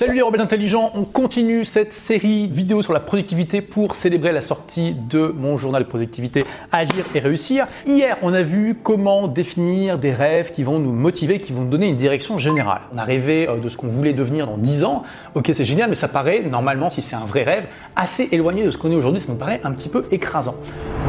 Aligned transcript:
Salut 0.00 0.14
les 0.14 0.22
rebelles 0.22 0.40
intelligents, 0.40 0.92
on 0.94 1.04
continue 1.04 1.66
cette 1.66 1.92
série 1.92 2.46
vidéo 2.46 2.80
sur 2.80 2.94
la 2.94 3.00
productivité 3.00 3.60
pour 3.60 3.94
célébrer 3.94 4.32
la 4.32 4.40
sortie 4.40 4.94
de 4.94 5.26
mon 5.36 5.58
journal 5.58 5.82
de 5.82 5.88
productivité 5.88 6.46
Agir 6.72 7.04
et 7.14 7.18
réussir. 7.18 7.66
Hier, 7.86 8.16
on 8.22 8.32
a 8.32 8.40
vu 8.40 8.78
comment 8.82 9.28
définir 9.28 9.98
des 9.98 10.12
rêves 10.12 10.52
qui 10.52 10.62
vont 10.62 10.78
nous 10.78 10.92
motiver, 10.92 11.38
qui 11.38 11.52
vont 11.52 11.64
nous 11.64 11.68
donner 11.68 11.88
une 11.88 11.96
direction 11.96 12.38
générale. 12.38 12.80
On 12.94 12.96
a 12.96 13.04
rêvé 13.04 13.46
euh, 13.46 13.58
de 13.58 13.68
ce 13.68 13.76
qu'on 13.76 13.88
voulait 13.88 14.14
devenir 14.14 14.46
dans 14.46 14.56
10 14.56 14.84
ans. 14.84 15.02
Ok, 15.34 15.50
c'est 15.52 15.66
génial, 15.66 15.90
mais 15.90 15.96
ça 15.96 16.08
paraît, 16.08 16.44
normalement, 16.44 16.88
si 16.88 17.02
c'est 17.02 17.16
un 17.16 17.26
vrai 17.26 17.42
rêve, 17.42 17.66
assez 17.94 18.26
éloigné 18.32 18.64
de 18.64 18.70
ce 18.70 18.78
qu'on 18.78 18.90
est 18.90 18.96
aujourd'hui, 18.96 19.20
ça 19.20 19.30
nous 19.30 19.38
paraît 19.38 19.60
un 19.64 19.72
petit 19.72 19.90
peu 19.90 20.06
écrasant. 20.10 20.54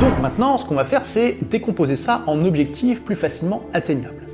Donc 0.02 0.20
maintenant, 0.22 0.58
ce 0.58 0.66
qu'on 0.66 0.76
va 0.76 0.84
faire, 0.84 1.06
c'est 1.06 1.38
décomposer 1.50 1.96
ça 1.96 2.24
en 2.28 2.42
objectifs 2.42 3.04
plus 3.04 3.16
facilement 3.16 3.64
atteignables. 3.74 4.31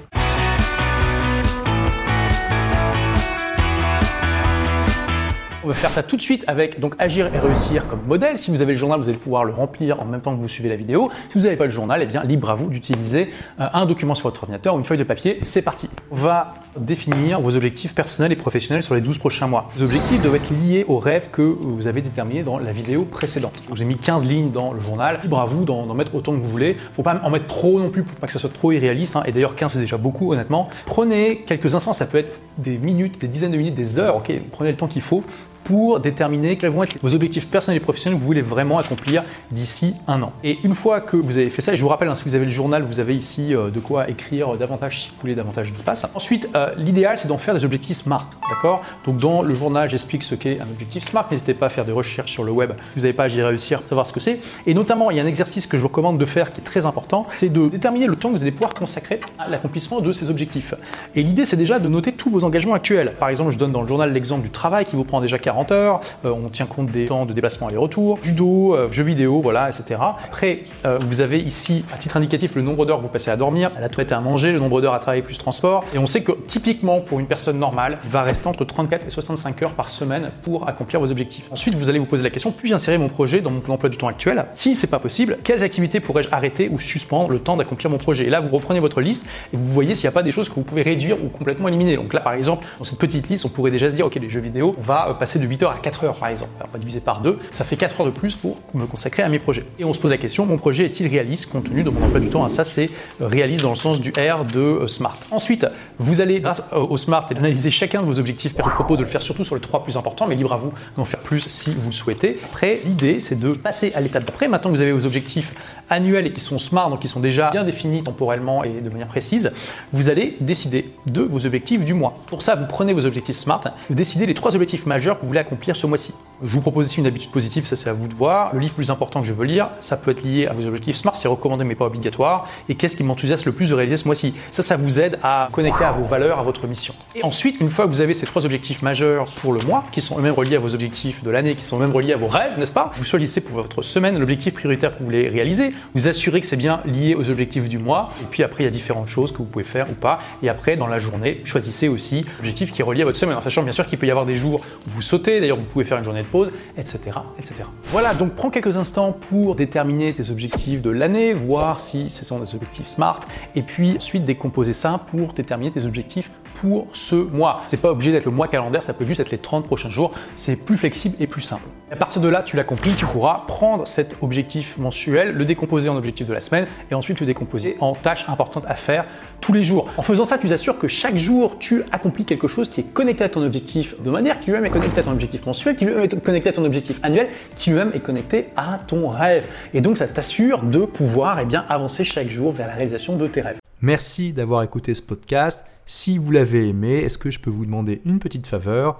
On 5.67 5.71
va 5.71 5.75
faire 5.75 5.91
ça 5.91 6.01
tout 6.01 6.15
de 6.15 6.21
suite 6.21 6.45
avec 6.47 6.79
donc 6.79 6.95
agir 6.97 7.29
et 7.35 7.39
réussir 7.39 7.89
comme 7.89 7.99
modèle. 8.07 8.37
Si 8.37 8.51
vous 8.51 8.61
avez 8.61 8.71
le 8.71 8.79
journal, 8.79 9.01
vous 9.01 9.09
allez 9.09 9.17
pouvoir 9.17 9.43
le 9.43 9.51
remplir 9.51 10.01
en 10.01 10.05
même 10.05 10.21
temps 10.21 10.33
que 10.33 10.39
vous 10.39 10.47
suivez 10.47 10.69
la 10.69 10.77
vidéo. 10.77 11.11
Si 11.27 11.37
vous 11.37 11.43
n'avez 11.43 11.57
pas 11.57 11.65
le 11.65 11.71
journal, 11.71 11.99
eh 12.01 12.05
bien 12.05 12.23
libre 12.23 12.49
à 12.49 12.55
vous 12.55 12.69
d'utiliser 12.69 13.33
euh, 13.59 13.67
un 13.73 13.85
document 13.85 14.15
sur 14.15 14.29
votre 14.29 14.43
ordinateur 14.43 14.75
ou 14.75 14.77
une 14.77 14.85
feuille 14.85 14.97
de 14.97 15.03
papier. 15.03 15.39
C'est 15.43 15.61
parti. 15.61 15.89
On 16.09 16.15
va 16.15 16.53
définir 16.79 17.41
vos 17.41 17.53
objectifs 17.53 17.93
personnels 17.93 18.31
et 18.31 18.37
professionnels 18.37 18.81
sur 18.81 18.95
les 18.95 19.01
12 19.01 19.17
prochains 19.17 19.47
mois. 19.47 19.69
Les 19.75 19.83
objectifs 19.83 20.21
doivent 20.21 20.35
être 20.35 20.51
liés 20.51 20.85
aux 20.87 20.99
rêves 20.99 21.27
que 21.33 21.41
vous 21.41 21.85
avez 21.85 22.01
déterminés 22.01 22.43
dans 22.43 22.59
la 22.59 22.71
vidéo 22.71 23.03
précédente. 23.03 23.61
Je 23.65 23.69
vous 23.69 23.81
ai 23.81 23.85
mis 23.85 23.97
15 23.97 24.25
lignes 24.25 24.51
dans 24.51 24.71
le 24.71 24.79
journal. 24.79 25.19
Libre 25.21 25.41
à 25.41 25.47
vous 25.47 25.65
d'en 25.65 25.93
mettre 25.93 26.15
autant 26.15 26.31
que 26.31 26.37
vous 26.37 26.49
voulez. 26.49 26.77
Faut 26.93 27.03
pas 27.03 27.19
en 27.21 27.29
mettre 27.29 27.47
trop 27.47 27.81
non 27.81 27.89
plus 27.89 28.03
pour 28.03 28.15
pas 28.15 28.27
que 28.27 28.33
ça 28.33 28.39
soit 28.39 28.53
trop 28.53 28.71
irréaliste. 28.71 29.17
Hein. 29.17 29.23
Et 29.25 29.33
d'ailleurs 29.33 29.57
15 29.57 29.73
c'est 29.73 29.79
déjà 29.79 29.97
beaucoup 29.97 30.31
honnêtement. 30.31 30.69
Prenez 30.85 31.39
quelques 31.45 31.75
instants, 31.75 31.91
ça 31.91 32.05
peut 32.05 32.19
être 32.19 32.39
des 32.57 32.77
minutes, 32.77 33.19
des 33.19 33.27
dizaines 33.27 33.51
de 33.51 33.57
minutes, 33.57 33.75
des 33.75 33.99
heures. 33.99 34.15
Ok, 34.15 34.31
prenez 34.53 34.71
le 34.71 34.77
temps 34.77 34.87
qu'il 34.87 35.01
faut 35.01 35.23
pour 35.67 35.99
déterminer 35.99 36.57
quels 36.57 36.69
vont 36.69 36.83
être 36.83 36.97
vos 37.01 37.13
objectifs 37.13 37.49
personnels 37.49 37.75
et 37.75 37.83
professionnels 37.83 38.17
que 38.17 38.21
vous 38.21 38.25
voulez 38.25 38.41
vraiment 38.41 38.77
accomplir 38.77 39.25
d'ici 39.51 39.95
un 40.07 40.23
an. 40.23 40.31
Et 40.41 40.59
une 40.63 40.73
fois 40.73 41.01
que 41.01 41.17
vous 41.17 41.37
avez 41.37 41.49
fait 41.49 41.61
ça, 41.61 41.73
et 41.73 41.77
je 41.77 41.81
vous 41.81 41.89
rappelle, 41.89 42.07
hein, 42.07 42.15
si 42.15 42.23
vous 42.23 42.35
avez 42.35 42.45
le 42.45 42.51
journal, 42.51 42.83
vous 42.83 43.01
avez 43.01 43.13
ici 43.13 43.53
euh, 43.53 43.69
de 43.69 43.81
quoi 43.81 44.09
écrire 44.09 44.55
davantage 44.55 45.01
si 45.01 45.09
vous 45.09 45.15
voulez 45.19 45.35
davantage 45.35 45.73
d'espace. 45.73 46.09
Ensuite, 46.15 46.47
euh, 46.55 46.73
l'idéal, 46.77 47.17
c'est 47.17 47.27
d'en 47.27 47.37
faire 47.37 47.53
des 47.53 47.65
objectifs 47.65 47.97
SMART, 47.97 48.29
d'accord? 48.49 48.81
Donc 49.05 49.17
dans 49.17 49.41
le 49.41 49.53
journal, 49.53 49.89
j'explique 49.89 50.23
ce 50.23 50.35
qu'est 50.35 50.61
un 50.61 50.69
objectif 50.71 51.03
SMART. 51.03 51.27
N'hésitez 51.31 51.53
pas 51.53 51.65
à 51.65 51.69
faire 51.69 51.83
des 51.83 51.91
recherches 51.91 52.31
sur 52.31 52.45
le 52.45 52.53
web. 52.53 52.71
Vous 52.95 53.01
n'avez 53.01 53.11
pas, 53.11 53.27
j'y 53.27 53.41
réussir, 53.41 53.81
savoir 53.87 54.07
ce 54.07 54.13
que 54.13 54.21
c'est. 54.21 54.39
Et 54.67 54.73
notamment, 54.73 55.11
il 55.11 55.17
y 55.17 55.19
a 55.19 55.23
un 55.23 55.27
exercice 55.27 55.67
que 55.67 55.75
je 55.75 55.81
vous 55.81 55.89
recommande 55.89 56.17
de 56.17 56.25
faire 56.25 56.53
qui 56.53 56.61
est 56.61 56.63
très 56.63 56.85
important, 56.85 57.27
c'est 57.33 57.49
de 57.49 57.67
déterminer 57.67 58.07
le 58.07 58.15
temps 58.15 58.29
que 58.29 58.35
vous 58.37 58.43
allez 58.43 58.51
pouvoir 58.51 58.73
consacrer 58.73 59.19
à 59.37 59.49
l'accomplissement 59.49 59.99
de 59.99 60.13
ces 60.13 60.29
objectifs. 60.29 60.75
Et 61.13 61.23
l'idée, 61.23 61.43
c'est 61.43 61.57
déjà 61.57 61.79
de 61.79 61.89
noter 61.89 62.13
tous 62.13 62.29
vos 62.29 62.45
engagements 62.45 62.75
actuels. 62.75 63.15
Par 63.19 63.27
exemple, 63.27 63.51
je 63.51 63.57
donne 63.57 63.73
dans 63.73 63.81
le 63.81 63.87
journal 63.89 64.13
l'exemple 64.13 64.43
du 64.43 64.49
travail 64.49 64.85
qui 64.85 64.95
vous 64.95 65.03
prend 65.03 65.19
déjà 65.19 65.37
40 65.37 65.56
heures. 65.71 66.01
Euh, 66.25 66.31
on 66.31 66.49
tient 66.49 66.65
compte 66.65 66.91
des 66.91 67.05
temps 67.05 67.25
de 67.25 67.33
déplacement 67.33 67.67
aller-retour, 67.67 68.19
judo, 68.21 68.75
euh, 68.75 68.89
jeux 68.91 69.03
vidéo, 69.03 69.41
voilà, 69.41 69.69
etc. 69.69 69.99
Après, 70.25 70.63
euh, 70.85 70.97
vous 71.01 71.21
avez 71.21 71.39
ici, 71.39 71.83
à 71.93 71.97
titre 71.97 72.17
indicatif, 72.17 72.55
le 72.55 72.61
nombre 72.61 72.85
d'heures 72.85 72.97
que 72.97 73.03
vous 73.03 73.09
passez 73.09 73.31
à 73.31 73.35
dormir, 73.35 73.71
à 73.77 73.81
la 73.81 73.89
toilette 73.89 74.11
et 74.11 74.15
à 74.15 74.19
manger, 74.19 74.51
le 74.51 74.59
nombre 74.59 74.81
d'heures 74.81 74.93
à 74.93 74.99
travailler 74.99 75.21
plus 75.21 75.37
transport. 75.37 75.83
Et 75.93 75.97
on 75.97 76.07
sait 76.07 76.21
que 76.21 76.31
typiquement, 76.47 76.99
pour 76.99 77.19
une 77.19 77.27
personne 77.27 77.59
normale, 77.59 77.99
il 78.03 78.09
va 78.09 78.21
rester 78.21 78.47
entre 78.47 78.65
34 78.65 79.07
et 79.07 79.09
65 79.09 79.61
heures 79.63 79.73
par 79.73 79.89
semaine 79.89 80.31
pour 80.43 80.67
accomplir 80.67 80.99
vos 80.99 81.11
objectifs. 81.11 81.45
Ensuite, 81.51 81.75
vous 81.75 81.89
allez 81.89 81.99
vous 81.99 82.05
poser 82.05 82.23
la 82.23 82.29
question, 82.29 82.51
puis-je 82.51 82.75
insérer 82.75 82.97
mon 82.97 83.09
projet 83.09 83.41
dans 83.41 83.51
mon 83.51 83.61
emploi 83.67 83.89
du 83.89 83.97
temps 83.97 84.07
actuel? 84.07 84.45
Si 84.53 84.75
c'est 84.75 84.87
pas 84.87 84.99
possible, 84.99 85.37
quelles 85.43 85.63
activités 85.63 85.99
pourrais-je 85.99 86.29
arrêter 86.31 86.69
ou 86.69 86.79
suspendre 86.79 87.31
le 87.31 87.39
temps 87.39 87.57
d'accomplir 87.57 87.89
mon 87.89 87.97
projet? 87.97 88.25
Et 88.25 88.29
là, 88.29 88.39
vous 88.39 88.55
reprenez 88.55 88.79
votre 88.79 89.01
liste 89.01 89.25
et 89.53 89.57
vous 89.57 89.71
voyez 89.71 89.95
s'il 89.95 90.05
n'y 90.05 90.09
a 90.09 90.11
pas 90.11 90.23
des 90.23 90.31
choses 90.31 90.49
que 90.49 90.55
vous 90.55 90.63
pouvez 90.63 90.81
réduire 90.81 91.17
ou 91.23 91.29
complètement 91.29 91.67
éliminer. 91.67 91.95
Donc 91.95 92.13
là, 92.13 92.19
par 92.19 92.33
exemple, 92.33 92.65
dans 92.79 92.85
cette 92.85 92.99
petite 92.99 93.29
liste, 93.29 93.45
on 93.45 93.49
pourrait 93.49 93.71
déjà 93.71 93.89
se 93.89 93.95
dire, 93.95 94.05
ok, 94.05 94.15
les 94.15 94.29
jeux 94.29 94.39
vidéo, 94.39 94.75
on 94.77 94.81
va 94.81 95.15
passer 95.19 95.36
de 95.39 95.45
8 95.45 95.63
heures 95.63 95.71
à 95.71 95.79
4 95.79 96.03
heures, 96.05 96.15
par 96.15 96.29
exemple 96.29 96.51
on 96.61 96.71
va 96.71 96.79
diviser 96.79 96.99
par 96.99 97.21
deux, 97.21 97.39
ça 97.51 97.63
fait 97.63 97.75
4 97.75 98.01
heures 98.01 98.07
de 98.07 98.11
plus 98.11 98.35
pour 98.35 98.57
me 98.73 98.85
consacrer 98.85 99.23
à 99.23 99.29
mes 99.29 99.39
projets. 99.39 99.65
Et 99.79 99.85
on 99.85 99.93
se 99.93 99.99
pose 99.99 100.11
la 100.11 100.17
question, 100.17 100.45
mon 100.45 100.57
projet 100.57 100.85
est-il 100.85 101.07
réaliste 101.07 101.49
compte 101.49 101.65
tenu 101.65 101.83
de 101.83 101.89
mon 101.89 102.03
emploi 102.05 102.19
du 102.19 102.29
temps? 102.29 102.47
Ça, 102.49 102.63
c'est 102.63 102.89
euh, 103.21 103.27
réaliste 103.27 103.61
dans 103.61 103.71
le 103.71 103.75
sens 103.75 104.01
du 104.01 104.11
R 104.11 104.45
de 104.45 104.59
euh, 104.59 104.87
SMART. 104.87 105.17
Ensuite, 105.31 105.65
vous 105.99 106.21
allez, 106.21 106.39
grâce 106.39 106.71
au 106.73 106.97
SMART, 106.97 107.27
d'analyser 107.33 107.71
chacun 107.71 108.01
de 108.01 108.07
vos 108.07 108.19
objectifs. 108.19 108.53
Je 108.57 108.63
vous 108.63 108.69
propose 108.69 108.99
de 108.99 109.03
le 109.03 109.09
faire 109.09 109.21
surtout 109.21 109.43
sur 109.43 109.55
les 109.55 109.61
trois 109.61 109.83
plus 109.83 109.97
importants, 109.97 110.27
mais 110.27 110.35
libre 110.35 110.53
à 110.53 110.57
vous 110.57 110.73
d'en 110.95 111.05
faire 111.05 111.19
plus 111.19 111.47
si 111.47 111.71
vous 111.71 111.89
le 111.89 111.93
souhaitez. 111.93 112.39
Après, 112.45 112.81
l'idée, 112.85 113.19
c'est 113.19 113.39
de 113.39 113.53
passer 113.53 113.91
à 113.95 114.01
l'étape 114.01 114.25
d'après. 114.25 114.47
Maintenant 114.47 114.71
que 114.71 114.75
vous 114.75 114.81
avez 114.81 114.91
vos 114.91 115.05
objectifs 115.05 115.53
annuels 115.89 116.27
et 116.27 116.33
qui 116.33 116.41
sont 116.41 116.59
SMART, 116.59 116.89
donc 116.89 116.99
qui 116.99 117.07
sont 117.07 117.19
déjà 117.19 117.51
bien 117.51 117.63
définis 117.63 118.03
temporellement 118.03 118.63
et 118.63 118.81
de 118.81 118.89
manière 118.89 119.07
précise, 119.07 119.51
vous 119.93 120.09
allez 120.09 120.37
décider 120.41 120.89
de 121.05 121.21
vos 121.21 121.45
objectifs 121.45 121.83
du 121.83 121.93
mois. 121.93 122.19
Pour 122.27 122.41
ça, 122.41 122.55
vous 122.55 122.65
prenez 122.65 122.93
vos 122.93 123.05
objectifs 123.05 123.35
SMART, 123.35 123.61
vous 123.89 123.95
décidez 123.95 124.25
les 124.25 124.33
trois 124.33 124.55
objectifs 124.55 124.85
majeurs 124.85 125.19
que 125.19 125.25
voulez 125.27 125.39
accomplir 125.39 125.75
ce 125.75 125.85
mois-ci. 125.87 126.13
Je 126.43 126.51
vous 126.51 126.61
propose 126.61 126.85
ici 126.85 126.99
une 126.99 127.07
habitude 127.07 127.31
positive, 127.31 127.65
ça 127.65 127.75
c'est 127.75 127.89
à 127.89 127.93
vous 127.93 128.07
de 128.07 128.13
voir. 128.13 128.53
Le 128.53 128.59
livre 128.59 128.75
plus 128.75 128.91
important 128.91 129.21
que 129.21 129.27
je 129.27 129.33
veux 129.33 129.45
lire, 129.45 129.69
ça 129.79 129.97
peut 129.97 130.11
être 130.11 130.21
lié 130.21 130.45
à 130.45 130.53
vos 130.53 130.63
objectifs 130.67 130.97
SMART, 130.97 131.15
c'est 131.15 131.27
recommandé 131.27 131.63
mais 131.63 131.73
pas 131.73 131.85
obligatoire. 131.85 132.45
Et 132.69 132.75
qu'est-ce 132.75 132.95
qui 132.95 133.03
m'enthousiasme 133.03 133.49
le 133.49 133.53
plus 133.53 133.69
de 133.69 133.73
réaliser 133.73 133.97
ce 133.97 134.05
mois-ci? 134.05 134.35
Ça, 134.51 134.61
ça 134.61 134.77
vous 134.77 134.99
aide 134.99 135.17
à 135.23 135.49
connecter 135.51 135.83
à 135.83 135.91
vos 135.93 136.03
valeurs, 136.03 136.37
à 136.37 136.43
votre 136.43 136.67
mission. 136.67 136.93
Et 137.15 137.23
ensuite, 137.23 137.59
une 137.59 137.71
fois 137.71 137.85
que 137.85 137.89
vous 137.89 138.01
avez 138.01 138.13
ces 138.13 138.27
trois 138.27 138.45
objectifs 138.45 138.83
majeurs 138.83 139.25
pour 139.41 139.51
le 139.51 139.61
mois, 139.61 139.83
qui 139.91 139.99
sont 139.99 140.19
eux-mêmes 140.19 140.35
reliés 140.35 140.57
à 140.57 140.59
vos 140.59 140.75
objectifs 140.75 141.23
de 141.23 141.31
l'année, 141.31 141.55
qui 141.55 141.63
sont 141.63 141.77
eux-mêmes 141.77 141.91
reliés 141.91 142.13
à 142.13 142.17
vos 142.17 142.27
rêves, 142.27 142.59
n'est-ce 142.59 142.73
pas? 142.73 142.91
Vous 142.93 143.03
choisissez 143.03 143.41
pour 143.41 143.55
votre 143.55 143.81
semaine 143.81 144.19
l'objectif 144.19 144.53
prioritaire 144.53 144.93
que 144.93 144.99
vous 144.99 145.05
voulez 145.05 145.29
réaliser. 145.29 145.73
Vous 145.95 146.07
assurez 146.07 146.39
que 146.39 146.45
c'est 146.45 146.55
bien 146.55 146.81
lié 146.85 147.15
aux 147.15 147.31
objectifs 147.31 147.67
du 147.67 147.79
mois. 147.79 148.11
Et 148.21 148.25
puis 148.25 148.43
après, 148.43 148.61
il 148.61 148.65
y 148.65 148.69
a 148.69 148.71
différentes 148.71 149.07
choses 149.07 149.31
que 149.31 149.39
vous 149.39 149.45
pouvez 149.45 149.65
faire 149.65 149.89
ou 149.89 149.95
pas. 149.95 150.19
Et 150.43 150.49
après, 150.49 150.77
dans 150.77 150.85
la 150.85 150.99
journée, 150.99 151.41
choisissez 151.45 151.87
aussi 151.87 152.25
l'objectif 152.37 152.71
qui 152.71 152.81
est 152.81 152.85
relié 152.85 153.01
à 153.01 153.05
votre 153.05 153.17
semaine. 153.17 153.37
En 153.37 153.41
sachant 153.41 153.63
bien 153.63 153.73
sûr 153.73 153.87
qu'il 153.87 153.97
peut 153.97 154.05
y 154.05 154.11
avoir 154.11 154.27
des 154.27 154.35
jours 154.35 154.61
où 154.85 154.89
vous 154.91 155.01
sautez, 155.01 155.39
d'ailleurs 155.39 155.57
vous 155.57 155.63
pouvez 155.63 155.83
faire 155.83 155.97
une 155.97 156.03
journée 156.03 156.26
pause, 156.27 156.51
etc. 156.77 156.99
etc. 157.39 157.63
Voilà, 157.85 158.13
donc 158.13 158.35
prends 158.35 158.49
quelques 158.49 158.77
instants 158.77 159.11
pour 159.11 159.55
déterminer 159.55 160.13
tes 160.13 160.29
objectifs 160.29 160.81
de 160.81 160.89
l'année, 160.89 161.33
voir 161.33 161.79
si 161.79 162.09
ce 162.09 162.25
sont 162.25 162.39
des 162.39 162.55
objectifs 162.55 162.87
SMART, 162.87 163.21
et 163.55 163.61
puis 163.61 163.95
ensuite 163.97 164.25
décomposer 164.25 164.73
ça 164.73 164.99
pour 165.07 165.33
déterminer 165.33 165.71
tes 165.71 165.85
objectifs 165.85 166.31
pour 166.55 166.87
ce 166.93 167.15
mois. 167.15 167.61
C'est 167.67 167.81
pas 167.81 167.91
obligé 167.91 168.11
d'être 168.11 168.25
le 168.25 168.31
mois 168.31 168.47
calendaire, 168.47 168.83
ça 168.83 168.93
peut 168.93 169.05
juste 169.05 169.19
être 169.19 169.31
les 169.31 169.37
30 169.37 169.65
prochains 169.65 169.89
jours. 169.89 170.11
C'est 170.35 170.55
plus 170.65 170.77
flexible 170.77 171.15
et 171.19 171.27
plus 171.27 171.41
simple. 171.41 171.67
À 171.89 171.95
partir 171.95 172.21
de 172.21 172.27
là, 172.27 172.43
tu 172.43 172.57
l'as 172.57 172.65
compris, 172.65 172.93
tu 172.93 173.05
pourras 173.05 173.45
prendre 173.47 173.87
cet 173.87 174.21
objectif 174.21 174.77
mensuel, 174.77 175.31
le 175.31 175.45
décomposer 175.45 175.87
en 175.87 175.95
objectif 175.95 176.27
de 176.27 176.33
la 176.33 176.41
semaine 176.41 176.67
et 176.91 176.95
ensuite 176.95 177.21
le 177.21 177.25
décomposer 177.25 177.77
en 177.79 177.93
tâches 177.95 178.27
importantes 178.27 178.65
à 178.67 178.75
faire 178.75 179.05
tous 179.39 179.53
les 179.53 179.63
jours. 179.63 179.89
En 179.95 180.01
faisant 180.01 180.25
ça, 180.25 180.37
tu 180.37 180.49
t'assures 180.49 180.77
que 180.77 180.89
chaque 180.89 181.15
jour, 181.15 181.57
tu 181.59 181.83
accomplis 181.93 182.25
quelque 182.25 182.49
chose 182.49 182.69
qui 182.69 182.81
est 182.81 182.83
connecté 182.83 183.23
à 183.23 183.29
ton 183.29 183.41
objectif 183.41 183.95
de 184.01 184.09
manière 184.09 184.39
qui 184.39 184.47
lui-même 184.47 184.65
est 184.65 184.69
connecté 184.69 184.99
à 184.99 185.03
ton 185.03 185.11
objectif 185.11 185.45
mensuel, 185.45 185.77
qui 185.77 185.85
lui-même 185.85 186.03
est 186.03 186.21
connecté 186.21 186.49
à 186.49 186.53
ton 186.53 186.65
objectif 186.65 186.99
annuel, 187.03 187.29
qui 187.55 187.69
lui-même 187.69 187.91
est 187.93 188.01
connecté 188.01 188.47
à 188.57 188.81
ton 188.85 189.07
rêve. 189.07 189.45
Et 189.73 189.79
donc, 189.79 189.97
ça 189.97 190.09
t'assure 190.09 190.63
de 190.63 190.79
pouvoir 190.79 191.39
eh 191.39 191.45
bien, 191.45 191.65
avancer 191.69 192.03
chaque 192.03 192.29
jour 192.29 192.51
vers 192.51 192.67
la 192.67 192.73
réalisation 192.73 193.15
de 193.15 193.27
tes 193.27 193.39
rêves. 193.39 193.59
Merci 193.81 194.33
d'avoir 194.33 194.61
écouté 194.63 194.93
ce 194.93 195.01
podcast. 195.01 195.65
Si 195.85 196.17
vous 196.17 196.31
l'avez 196.31 196.67
aimé, 196.67 196.97
est-ce 196.97 197.17
que 197.17 197.31
je 197.31 197.39
peux 197.39 197.49
vous 197.49 197.65
demander 197.65 198.01
une 198.03 198.19
petite 198.19 198.47
faveur? 198.47 198.99